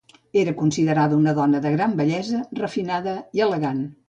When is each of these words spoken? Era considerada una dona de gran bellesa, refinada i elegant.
Era 0.43 0.53
considerada 0.61 1.19
una 1.23 1.33
dona 1.41 1.61
de 1.67 1.75
gran 1.75 1.93
bellesa, 2.01 2.41
refinada 2.63 3.15
i 3.41 3.47
elegant. 3.49 3.87